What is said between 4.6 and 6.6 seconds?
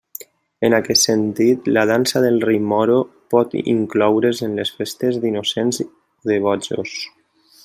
les festes d'innocents o de